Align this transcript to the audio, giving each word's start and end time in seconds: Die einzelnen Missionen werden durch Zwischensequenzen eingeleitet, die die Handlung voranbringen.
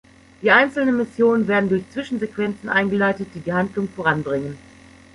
Die 0.41 0.49
einzelnen 0.49 0.97
Missionen 0.97 1.47
werden 1.47 1.69
durch 1.69 1.87
Zwischensequenzen 1.91 2.69
eingeleitet, 2.69 3.27
die 3.35 3.39
die 3.39 3.53
Handlung 3.53 3.87
voranbringen. 3.87 4.57